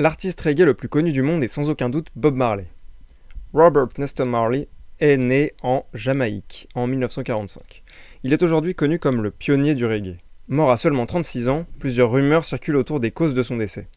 L'artiste 0.00 0.40
reggae 0.42 0.64
le 0.64 0.74
plus 0.74 0.88
connu 0.88 1.10
du 1.10 1.22
monde 1.22 1.42
est 1.42 1.48
sans 1.48 1.70
aucun 1.70 1.90
doute 1.90 2.06
Bob 2.14 2.36
Marley. 2.36 2.68
Robert 3.52 3.88
Nesta 3.98 4.24
Marley 4.24 4.68
est 5.00 5.16
né 5.16 5.54
en 5.60 5.86
Jamaïque 5.92 6.68
en 6.76 6.86
1945. 6.86 7.82
Il 8.22 8.32
est 8.32 8.44
aujourd'hui 8.44 8.76
connu 8.76 9.00
comme 9.00 9.24
le 9.24 9.32
pionnier 9.32 9.74
du 9.74 9.86
reggae. 9.86 10.18
Mort 10.46 10.70
à 10.70 10.76
seulement 10.76 11.04
36 11.04 11.48
ans, 11.48 11.66
plusieurs 11.80 12.12
rumeurs 12.12 12.44
circulent 12.44 12.76
autour 12.76 13.00
des 13.00 13.10
causes 13.10 13.34
de 13.34 13.42
son 13.42 13.56
décès. 13.56 13.88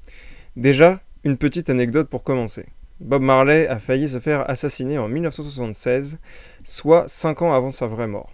Déjà, 0.55 1.01
une 1.23 1.37
petite 1.37 1.69
anecdote 1.69 2.09
pour 2.09 2.23
commencer. 2.23 2.65
Bob 2.99 3.21
Marley 3.21 3.67
a 3.67 3.77
failli 3.77 4.09
se 4.09 4.19
faire 4.19 4.49
assassiner 4.49 4.97
en 4.97 5.07
1976, 5.07 6.17
soit 6.63 7.07
5 7.07 7.43
ans 7.43 7.53
avant 7.53 7.69
sa 7.69 7.85
vraie 7.85 8.07
mort. 8.07 8.33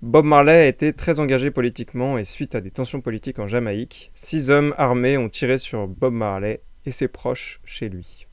Bob 0.00 0.26
Marley 0.26 0.52
a 0.52 0.68
été 0.68 0.92
très 0.92 1.18
engagé 1.18 1.50
politiquement 1.50 2.18
et 2.18 2.24
suite 2.24 2.54
à 2.54 2.60
des 2.60 2.70
tensions 2.70 3.00
politiques 3.00 3.40
en 3.40 3.48
Jamaïque, 3.48 4.12
six 4.14 4.50
hommes 4.50 4.76
armés 4.78 5.18
ont 5.18 5.28
tiré 5.28 5.58
sur 5.58 5.88
Bob 5.88 6.12
Marley 6.12 6.60
et 6.86 6.90
ses 6.90 7.08
proches 7.08 7.60
chez 7.64 7.88
lui. 7.88 8.26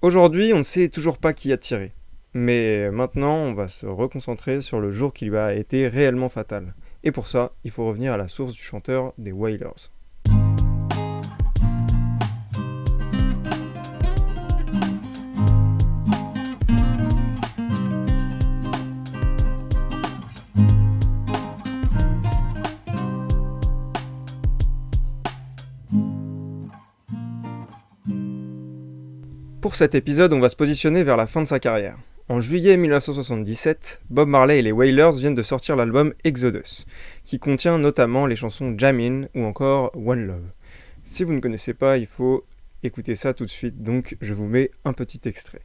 Aujourd'hui, 0.00 0.52
on 0.52 0.58
ne 0.58 0.62
sait 0.62 0.88
toujours 0.88 1.18
pas 1.18 1.32
qui 1.32 1.52
a 1.52 1.56
tiré, 1.56 1.92
mais 2.34 2.90
maintenant 2.90 3.36
on 3.36 3.54
va 3.54 3.68
se 3.68 3.86
reconcentrer 3.86 4.60
sur 4.60 4.80
le 4.80 4.90
jour 4.90 5.12
qui 5.12 5.26
lui 5.26 5.36
a 5.36 5.54
été 5.54 5.88
réellement 5.88 6.28
fatal. 6.28 6.74
Et 7.04 7.12
pour 7.12 7.28
ça, 7.28 7.52
il 7.64 7.70
faut 7.70 7.86
revenir 7.86 8.12
à 8.12 8.16
la 8.16 8.28
source 8.28 8.52
du 8.52 8.62
chanteur 8.62 9.12
des 9.18 9.32
Wailers. 9.32 9.90
Pour 29.62 29.76
cet 29.76 29.94
épisode, 29.94 30.32
on 30.32 30.40
va 30.40 30.48
se 30.48 30.56
positionner 30.56 31.04
vers 31.04 31.16
la 31.16 31.28
fin 31.28 31.40
de 31.40 31.46
sa 31.46 31.60
carrière. 31.60 31.96
En 32.28 32.40
juillet 32.40 32.76
1977, 32.76 34.00
Bob 34.10 34.28
Marley 34.28 34.58
et 34.58 34.62
les 34.62 34.72
Wailers 34.72 35.12
viennent 35.16 35.36
de 35.36 35.42
sortir 35.42 35.76
l'album 35.76 36.14
Exodus, 36.24 36.84
qui 37.22 37.38
contient 37.38 37.78
notamment 37.78 38.26
les 38.26 38.34
chansons 38.34 38.74
Jamin 38.76 39.26
ou 39.36 39.44
encore 39.44 39.92
One 39.94 40.26
Love. 40.26 40.50
Si 41.04 41.22
vous 41.22 41.32
ne 41.32 41.38
connaissez 41.38 41.74
pas, 41.74 41.96
il 41.96 42.08
faut 42.08 42.44
écouter 42.82 43.14
ça 43.14 43.34
tout 43.34 43.44
de 43.44 43.50
suite, 43.50 43.84
donc 43.84 44.16
je 44.20 44.34
vous 44.34 44.46
mets 44.46 44.72
un 44.84 44.94
petit 44.94 45.20
extrait. 45.26 45.62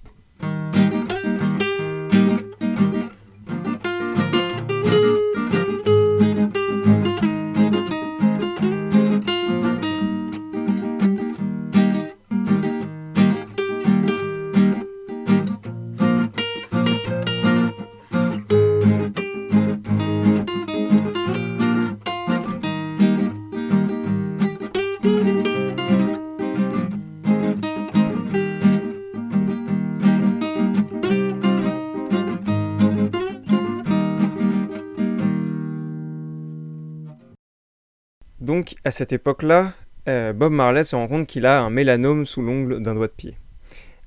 Donc, 38.48 38.76
à 38.86 38.92
cette 38.92 39.12
époque-là, 39.12 39.74
euh, 40.08 40.32
Bob 40.32 40.54
Marley 40.54 40.86
se 40.86 40.96
rend 40.96 41.10
compte 41.10 41.28
qu'il 41.28 41.46
a 41.46 41.60
un 41.60 41.70
mélanome 41.70 42.26
sous 42.26 42.42
l'ongle 42.42 42.82
d'un 42.82 42.96
doigt 42.96 43.08
de 43.08 43.12
pied. 43.12 43.36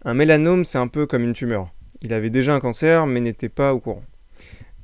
Un 0.03 0.15
mélanome, 0.15 0.65
c'est 0.65 0.79
un 0.79 0.89
peu 0.89 1.07
comme 1.07 1.25
une 1.25 1.35
tumeur. 1.35 1.71
Il 2.01 2.15
avait 2.15 2.31
déjà 2.31 2.55
un 2.55 2.59
cancer, 2.59 3.05
mais 3.07 3.21
n'était 3.21 3.51
pas 3.51 3.75
au 3.75 3.81
courant. 3.81 4.03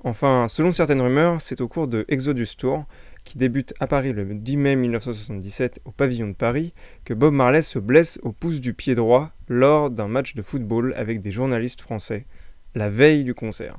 Enfin, 0.05 0.45
selon 0.51 0.73
certaines 0.73 1.01
rumeurs, 1.01 1.41
c'est 1.41 1.63
au 1.63 1.69
cours 1.69 1.89
de 1.89 2.05
Exodus 2.09 2.49
Tour, 2.59 2.85
qui 3.25 3.39
débute 3.39 3.73
à 3.81 3.87
Paris 3.87 4.13
le 4.13 4.27
10 4.27 4.59
mai 4.59 4.77
1977 4.77 5.81
au 5.87 5.91
pavillon 5.91 6.29
de 6.29 6.35
Paris, 6.35 6.75
que 7.07 7.15
Bob 7.15 7.33
Marley 7.33 7.63
se 7.63 7.79
blesse 7.79 8.19
au 8.25 8.33
pouce 8.33 8.61
du 8.61 8.75
pied 8.75 8.95
droit 8.95 9.31
lors 9.49 9.89
d'un 9.89 10.07
match 10.07 10.35
de 10.35 10.43
football 10.43 10.93
avec 10.99 11.21
des 11.21 11.31
journalistes 11.31 11.81
français, 11.81 12.27
la 12.75 12.91
veille 12.91 13.25
du 13.25 13.33
concert. 13.33 13.79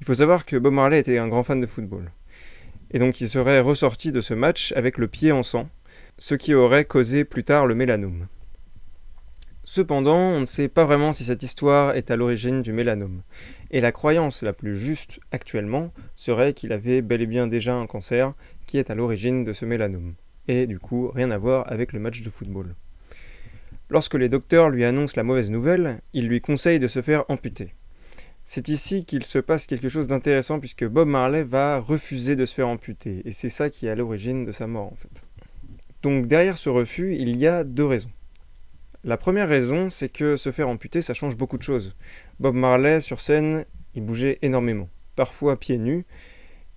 Il 0.00 0.06
faut 0.06 0.14
savoir 0.14 0.44
que 0.44 0.56
Bob 0.56 0.72
Marley 0.72 0.98
était 0.98 1.18
un 1.18 1.28
grand 1.28 1.44
fan 1.44 1.60
de 1.60 1.66
football 1.66 2.10
et 2.90 2.98
donc 2.98 3.20
il 3.20 3.28
serait 3.28 3.60
ressorti 3.60 4.12
de 4.12 4.20
ce 4.20 4.34
match 4.34 4.72
avec 4.72 4.98
le 4.98 5.08
pied 5.08 5.32
en 5.32 5.42
sang, 5.42 5.68
ce 6.18 6.34
qui 6.34 6.54
aurait 6.54 6.84
causé 6.84 7.24
plus 7.24 7.44
tard 7.44 7.66
le 7.66 7.74
mélanome. 7.74 8.26
Cependant, 9.64 10.16
on 10.16 10.40
ne 10.40 10.46
sait 10.46 10.68
pas 10.68 10.86
vraiment 10.86 11.12
si 11.12 11.24
cette 11.24 11.42
histoire 11.42 11.94
est 11.94 12.10
à 12.10 12.16
l'origine 12.16 12.62
du 12.62 12.72
mélanome, 12.72 13.22
et 13.70 13.82
la 13.82 13.92
croyance 13.92 14.42
la 14.42 14.54
plus 14.54 14.78
juste 14.78 15.20
actuellement 15.30 15.92
serait 16.16 16.54
qu'il 16.54 16.72
avait 16.72 17.02
bel 17.02 17.20
et 17.20 17.26
bien 17.26 17.46
déjà 17.46 17.74
un 17.74 17.86
cancer 17.86 18.32
qui 18.66 18.78
est 18.78 18.90
à 18.90 18.94
l'origine 18.94 19.44
de 19.44 19.52
ce 19.52 19.66
mélanome, 19.66 20.14
et 20.48 20.66
du 20.66 20.78
coup 20.78 21.10
rien 21.14 21.30
à 21.30 21.36
voir 21.36 21.70
avec 21.70 21.92
le 21.92 22.00
match 22.00 22.22
de 22.22 22.30
football. 22.30 22.74
Lorsque 23.90 24.14
les 24.14 24.28
docteurs 24.28 24.70
lui 24.70 24.84
annoncent 24.84 25.14
la 25.16 25.22
mauvaise 25.22 25.50
nouvelle, 25.50 26.00
ils 26.14 26.28
lui 26.28 26.40
conseillent 26.40 26.78
de 26.78 26.88
se 26.88 27.02
faire 27.02 27.24
amputer. 27.28 27.74
C'est 28.50 28.70
ici 28.70 29.04
qu'il 29.04 29.26
se 29.26 29.38
passe 29.38 29.66
quelque 29.66 29.90
chose 29.90 30.06
d'intéressant 30.06 30.58
puisque 30.58 30.86
Bob 30.86 31.06
Marley 31.06 31.42
va 31.42 31.80
refuser 31.80 32.34
de 32.34 32.46
se 32.46 32.54
faire 32.54 32.68
amputer 32.68 33.20
et 33.26 33.32
c'est 33.32 33.50
ça 33.50 33.68
qui 33.68 33.86
est 33.86 33.90
à 33.90 33.94
l'origine 33.94 34.46
de 34.46 34.52
sa 34.52 34.66
mort 34.66 34.90
en 34.90 34.96
fait. 34.96 35.26
Donc 36.00 36.28
derrière 36.28 36.56
ce 36.56 36.70
refus, 36.70 37.14
il 37.14 37.36
y 37.36 37.46
a 37.46 37.62
deux 37.62 37.84
raisons. 37.84 38.10
La 39.04 39.18
première 39.18 39.48
raison, 39.48 39.90
c'est 39.90 40.08
que 40.08 40.36
se 40.38 40.50
faire 40.50 40.70
amputer, 40.70 41.02
ça 41.02 41.12
change 41.12 41.36
beaucoup 41.36 41.58
de 41.58 41.62
choses. 41.62 41.94
Bob 42.40 42.54
Marley 42.54 43.00
sur 43.00 43.20
scène, 43.20 43.66
il 43.94 44.02
bougeait 44.02 44.38
énormément, 44.40 44.88
parfois 45.14 45.58
pieds 45.58 45.76
nus, 45.76 46.06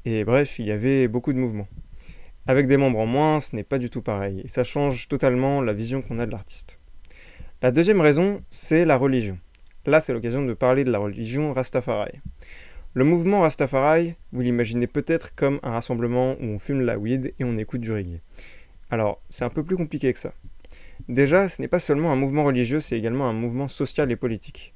et 0.03 0.25
bref, 0.25 0.59
il 0.59 0.65
y 0.65 0.71
avait 0.71 1.07
beaucoup 1.07 1.31
de 1.31 1.39
mouvements. 1.39 1.69
Avec 2.47 2.67
des 2.67 2.75
membres 2.75 2.99
en 2.99 3.05
moins, 3.05 3.39
ce 3.39 3.55
n'est 3.55 3.63
pas 3.63 3.79
du 3.79 3.89
tout 3.89 4.01
pareil, 4.01 4.41
et 4.43 4.49
ça 4.49 4.65
change 4.65 5.07
totalement 5.07 5.61
la 5.61 5.71
vision 5.71 6.01
qu'on 6.01 6.19
a 6.19 6.25
de 6.25 6.31
l'artiste. 6.31 6.79
La 7.61 7.71
deuxième 7.71 8.01
raison, 8.01 8.43
c'est 8.49 8.83
la 8.83 8.97
religion. 8.97 9.39
Là, 9.85 9.99
c'est 9.99 10.13
l'occasion 10.13 10.45
de 10.45 10.53
parler 10.53 10.83
de 10.83 10.91
la 10.91 10.99
religion 10.99 11.53
Rastafari. 11.53 12.19
Le 12.93 13.03
mouvement 13.03 13.41
Rastafari, 13.41 14.15
vous 14.31 14.41
l'imaginez 14.41 14.85
peut-être 14.85 15.33
comme 15.33 15.59
un 15.63 15.71
rassemblement 15.71 16.33
où 16.33 16.43
on 16.43 16.59
fume 16.59 16.81
la 16.81 16.99
weed 16.99 17.33
et 17.39 17.43
on 17.43 17.57
écoute 17.57 17.81
du 17.81 17.91
reggae. 17.91 18.21
Alors, 18.91 19.21
c'est 19.29 19.45
un 19.45 19.49
peu 19.49 19.63
plus 19.63 19.77
compliqué 19.77 20.11
que 20.13 20.19
ça. 20.19 20.33
Déjà, 21.07 21.49
ce 21.49 21.61
n'est 21.61 21.67
pas 21.67 21.79
seulement 21.79 22.11
un 22.11 22.15
mouvement 22.15 22.43
religieux, 22.43 22.79
c'est 22.79 22.97
également 22.97 23.27
un 23.27 23.33
mouvement 23.33 23.67
social 23.67 24.11
et 24.11 24.15
politique. 24.15 24.75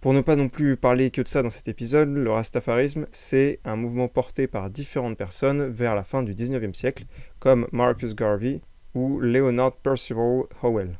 Pour 0.00 0.12
ne 0.12 0.20
pas 0.20 0.36
non 0.36 0.48
plus 0.48 0.76
parler 0.76 1.10
que 1.10 1.22
de 1.22 1.28
ça 1.28 1.42
dans 1.42 1.50
cet 1.50 1.66
épisode, 1.66 2.14
le 2.14 2.30
rastafarisme, 2.30 3.06
c'est 3.10 3.58
un 3.64 3.76
mouvement 3.76 4.08
porté 4.08 4.46
par 4.46 4.70
différentes 4.70 5.18
personnes 5.18 5.66
vers 5.66 5.94
la 5.94 6.04
fin 6.04 6.22
du 6.22 6.34
19e 6.34 6.72
siècle, 6.72 7.04
comme 7.38 7.66
Marcus 7.72 8.14
Garvey 8.14 8.60
ou 8.94 9.18
Leonard 9.18 9.76
Percival 9.76 10.44
Howell. 10.62 10.98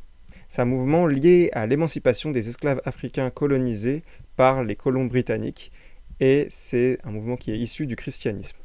C'est 0.50 0.62
un 0.62 0.64
mouvement 0.64 1.06
lié 1.06 1.48
à 1.52 1.64
l'émancipation 1.68 2.32
des 2.32 2.48
esclaves 2.48 2.82
africains 2.84 3.30
colonisés 3.30 4.02
par 4.34 4.64
les 4.64 4.74
colons 4.74 5.04
britanniques 5.04 5.70
et 6.18 6.48
c'est 6.50 6.98
un 7.04 7.12
mouvement 7.12 7.36
qui 7.36 7.52
est 7.52 7.56
issu 7.56 7.86
du 7.86 7.94
christianisme. 7.94 8.56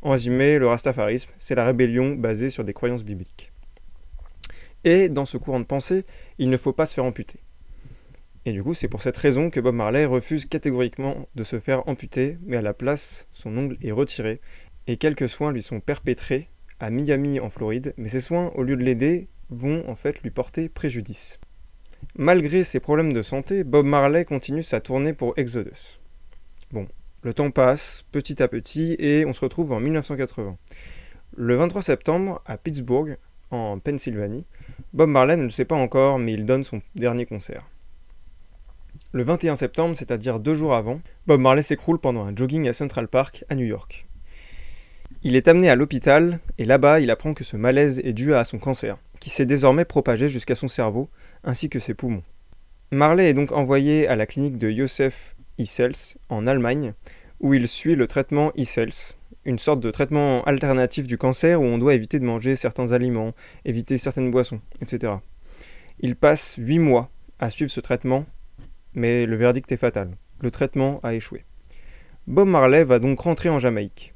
En 0.00 0.12
résumé, 0.12 0.58
le 0.58 0.66
rastafarisme, 0.66 1.28
c'est 1.36 1.54
la 1.54 1.66
rébellion 1.66 2.14
basée 2.14 2.48
sur 2.48 2.64
des 2.64 2.72
croyances 2.72 3.04
bibliques. 3.04 3.52
Et 4.84 5.10
dans 5.10 5.26
ce 5.26 5.36
courant 5.36 5.60
de 5.60 5.66
pensée, 5.66 6.06
il 6.38 6.48
ne 6.48 6.56
faut 6.56 6.72
pas 6.72 6.86
se 6.86 6.94
faire 6.94 7.04
amputer. 7.04 7.38
Et 8.46 8.52
du 8.52 8.62
coup, 8.62 8.72
c'est 8.72 8.88
pour 8.88 9.02
cette 9.02 9.18
raison 9.18 9.50
que 9.50 9.60
Bob 9.60 9.74
Marley 9.74 10.06
refuse 10.06 10.46
catégoriquement 10.46 11.28
de 11.34 11.44
se 11.44 11.60
faire 11.60 11.86
amputer, 11.86 12.38
mais 12.46 12.56
à 12.56 12.62
la 12.62 12.72
place, 12.72 13.28
son 13.30 13.54
ongle 13.58 13.76
est 13.82 13.92
retiré, 13.92 14.40
et 14.86 14.96
quelques 14.96 15.28
soins 15.28 15.52
lui 15.52 15.62
sont 15.62 15.80
perpétrés 15.80 16.48
à 16.80 16.88
Miami 16.88 17.40
en 17.40 17.50
Floride, 17.50 17.92
mais 17.98 18.08
ces 18.08 18.20
soins, 18.20 18.52
au 18.54 18.62
lieu 18.62 18.76
de 18.76 18.84
l'aider, 18.84 19.28
vont 19.50 19.88
en 19.88 19.94
fait 19.94 20.22
lui 20.22 20.30
porter 20.30 20.68
préjudice. 20.68 21.38
Malgré 22.16 22.64
ses 22.64 22.80
problèmes 22.80 23.12
de 23.12 23.22
santé, 23.22 23.64
Bob 23.64 23.86
Marley 23.86 24.24
continue 24.24 24.62
sa 24.62 24.80
tournée 24.80 25.12
pour 25.12 25.34
Exodus. 25.36 26.00
Bon, 26.72 26.86
le 27.22 27.34
temps 27.34 27.50
passe 27.50 28.04
petit 28.12 28.42
à 28.42 28.48
petit 28.48 28.96
et 28.98 29.24
on 29.26 29.32
se 29.32 29.40
retrouve 29.40 29.72
en 29.72 29.80
1980. 29.80 30.56
Le 31.36 31.56
23 31.56 31.82
septembre, 31.82 32.42
à 32.46 32.56
Pittsburgh, 32.56 33.18
en 33.50 33.78
Pennsylvanie, 33.78 34.44
Bob 34.92 35.10
Marley 35.10 35.36
ne 35.36 35.44
le 35.44 35.50
sait 35.50 35.64
pas 35.64 35.76
encore, 35.76 36.18
mais 36.18 36.32
il 36.32 36.46
donne 36.46 36.64
son 36.64 36.82
dernier 36.94 37.26
concert. 37.26 37.68
Le 39.12 39.22
21 39.22 39.54
septembre, 39.54 39.96
c'est-à-dire 39.96 40.40
deux 40.40 40.54
jours 40.54 40.74
avant, 40.74 41.00
Bob 41.26 41.40
Marley 41.40 41.62
s'écroule 41.62 41.98
pendant 41.98 42.24
un 42.24 42.34
jogging 42.34 42.68
à 42.68 42.72
Central 42.72 43.08
Park, 43.08 43.44
à 43.48 43.54
New 43.54 43.66
York. 43.66 44.06
Il 45.22 45.36
est 45.36 45.48
amené 45.48 45.68
à 45.70 45.74
l'hôpital, 45.74 46.40
et 46.58 46.64
là-bas, 46.64 47.00
il 47.00 47.10
apprend 47.10 47.34
que 47.34 47.44
ce 47.44 47.56
malaise 47.56 48.00
est 48.00 48.12
dû 48.12 48.34
à 48.34 48.44
son 48.44 48.58
cancer 48.58 48.98
qui 49.20 49.30
s'est 49.30 49.46
désormais 49.46 49.84
propagé 49.84 50.28
jusqu'à 50.28 50.54
son 50.54 50.68
cerveau, 50.68 51.08
ainsi 51.44 51.68
que 51.68 51.78
ses 51.78 51.94
poumons. 51.94 52.22
Marley 52.92 53.30
est 53.30 53.34
donc 53.34 53.52
envoyé 53.52 54.06
à 54.06 54.16
la 54.16 54.26
clinique 54.26 54.58
de 54.58 54.70
Joseph 54.70 55.34
Issels, 55.58 56.16
en 56.28 56.46
Allemagne, 56.46 56.94
où 57.40 57.54
il 57.54 57.68
suit 57.68 57.96
le 57.96 58.06
traitement 58.06 58.52
Issels, 58.54 59.14
une 59.44 59.58
sorte 59.58 59.80
de 59.80 59.90
traitement 59.90 60.42
alternatif 60.44 61.06
du 61.06 61.18
cancer 61.18 61.60
où 61.60 61.64
on 61.64 61.78
doit 61.78 61.94
éviter 61.94 62.18
de 62.18 62.24
manger 62.24 62.56
certains 62.56 62.92
aliments, 62.92 63.32
éviter 63.64 63.96
certaines 63.96 64.30
boissons, 64.30 64.60
etc. 64.80 65.14
Il 66.00 66.16
passe 66.16 66.56
8 66.58 66.78
mois 66.78 67.10
à 67.38 67.50
suivre 67.50 67.70
ce 67.70 67.80
traitement, 67.80 68.26
mais 68.94 69.26
le 69.26 69.36
verdict 69.36 69.70
est 69.72 69.76
fatal. 69.76 70.10
Le 70.40 70.50
traitement 70.50 71.00
a 71.02 71.14
échoué. 71.14 71.44
Bob 72.26 72.48
Marley 72.48 72.84
va 72.84 72.98
donc 72.98 73.20
rentrer 73.20 73.48
en 73.48 73.58
Jamaïque. 73.58 74.14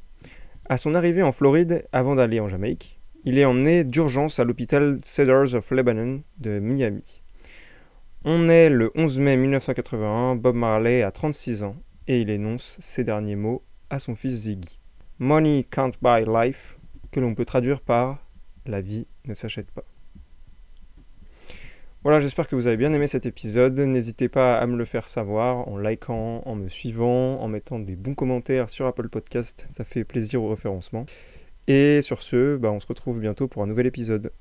À 0.68 0.78
son 0.78 0.94
arrivée 0.94 1.22
en 1.22 1.32
Floride, 1.32 1.86
avant 1.92 2.14
d'aller 2.14 2.40
en 2.40 2.48
Jamaïque, 2.48 2.99
il 3.24 3.38
est 3.38 3.44
emmené 3.44 3.84
d'urgence 3.84 4.38
à 4.38 4.44
l'hôpital 4.44 4.98
Cedars 5.02 5.54
of 5.54 5.70
Lebanon 5.70 6.22
de 6.38 6.58
Miami. 6.58 7.22
On 8.24 8.48
est 8.48 8.70
le 8.70 8.90
11 8.94 9.18
mai 9.18 9.36
1981, 9.36 10.36
Bob 10.36 10.56
Marley 10.56 11.02
a 11.02 11.10
36 11.10 11.62
ans 11.62 11.76
et 12.06 12.20
il 12.20 12.30
énonce 12.30 12.76
ces 12.80 13.04
derniers 13.04 13.36
mots 13.36 13.62
à 13.90 13.98
son 13.98 14.14
fils 14.14 14.42
Ziggy. 14.42 14.78
Money 15.18 15.66
can't 15.70 15.92
buy 16.00 16.24
life, 16.26 16.78
que 17.10 17.20
l'on 17.20 17.34
peut 17.34 17.44
traduire 17.44 17.80
par 17.80 18.26
La 18.66 18.80
vie 18.80 19.06
ne 19.26 19.34
s'achète 19.34 19.70
pas. 19.70 19.84
Voilà, 22.02 22.20
j'espère 22.20 22.48
que 22.48 22.56
vous 22.56 22.66
avez 22.66 22.78
bien 22.78 22.94
aimé 22.94 23.06
cet 23.06 23.26
épisode. 23.26 23.78
N'hésitez 23.78 24.30
pas 24.30 24.56
à 24.56 24.66
me 24.66 24.78
le 24.78 24.86
faire 24.86 25.06
savoir 25.06 25.68
en 25.68 25.76
likant, 25.76 26.42
en 26.46 26.54
me 26.54 26.70
suivant, 26.70 27.38
en 27.38 27.48
mettant 27.48 27.78
des 27.78 27.96
bons 27.96 28.14
commentaires 28.14 28.70
sur 28.70 28.86
Apple 28.86 29.10
Podcast. 29.10 29.66
Ça 29.70 29.84
fait 29.84 30.04
plaisir 30.04 30.42
au 30.42 30.48
référencement. 30.48 31.04
Et 31.72 32.02
sur 32.02 32.20
ce, 32.20 32.56
bah, 32.56 32.72
on 32.72 32.80
se 32.80 32.86
retrouve 32.88 33.20
bientôt 33.20 33.46
pour 33.46 33.62
un 33.62 33.68
nouvel 33.68 33.86
épisode. 33.86 34.32